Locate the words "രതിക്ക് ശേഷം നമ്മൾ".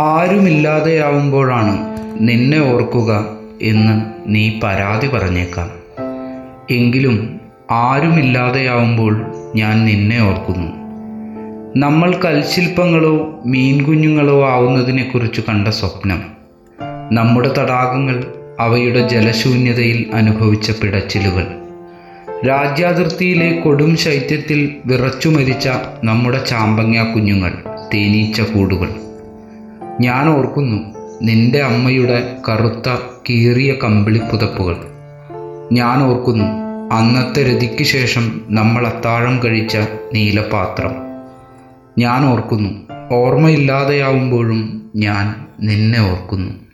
37.42-38.86